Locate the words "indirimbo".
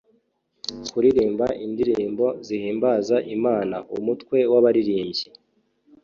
1.65-2.25